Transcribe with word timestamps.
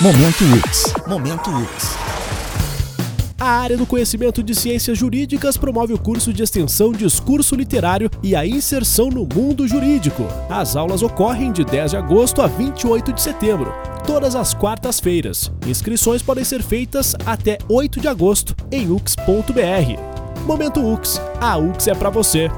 Momento 0.00 0.44
UX. 0.44 0.92
Momento 1.06 1.50
UX. 1.50 1.96
A 3.38 3.48
área 3.48 3.76
do 3.76 3.86
conhecimento 3.86 4.42
de 4.42 4.52
ciências 4.52 4.98
jurídicas 4.98 5.56
promove 5.56 5.92
o 5.92 5.98
curso 5.98 6.32
de 6.32 6.42
extensão 6.42 6.90
Discurso 6.90 7.54
Literário 7.54 8.10
e 8.20 8.34
a 8.34 8.44
inserção 8.44 9.08
no 9.08 9.24
mundo 9.24 9.68
jurídico. 9.68 10.24
As 10.50 10.74
aulas 10.74 11.00
ocorrem 11.00 11.52
de 11.52 11.64
10 11.64 11.92
de 11.92 11.96
agosto 11.96 12.42
a 12.42 12.48
28 12.48 13.12
de 13.12 13.22
setembro, 13.22 13.72
todas 14.04 14.34
as 14.34 14.52
quartas-feiras. 14.52 15.52
Inscrições 15.64 16.22
podem 16.22 16.42
ser 16.42 16.60
feitas 16.60 17.14
até 17.24 17.56
8 17.68 18.00
de 18.00 18.08
agosto 18.08 18.54
em 18.72 18.90
ux.br. 18.90 20.42
Momento 20.44 20.80
UX. 20.80 21.20
A 21.40 21.56
UX 21.56 21.86
é 21.86 21.94
para 21.94 22.10
você. 22.10 22.50